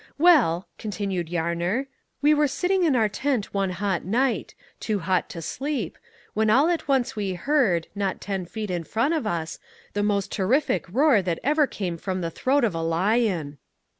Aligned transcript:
"Well," 0.17 0.67
continued 0.79 1.27
Yarner, 1.29 1.85
"we 2.23 2.33
were 2.33 2.47
sitting 2.47 2.83
in 2.83 2.95
our 2.95 3.07
tent 3.07 3.53
one 3.53 3.69
hot 3.69 4.03
night 4.03 4.55
too 4.79 4.97
hot 4.97 5.29
to 5.29 5.43
sleep 5.43 5.95
when 6.33 6.49
all 6.49 6.69
at 6.69 6.87
once 6.87 7.15
we 7.15 7.35
heard, 7.35 7.85
not 7.93 8.19
ten 8.19 8.47
feet 8.47 8.71
in 8.71 8.83
front 8.83 9.13
of 9.13 9.27
us, 9.27 9.59
the 9.93 10.01
most 10.01 10.31
terrific 10.31 10.89
roar 10.89 11.21
that 11.21 11.37
ever 11.43 11.67
came 11.67 11.97
from 11.97 12.21
the 12.21 12.31
throat 12.31 12.63
of 12.63 12.73
a 12.73 12.81
lion." 12.81 13.59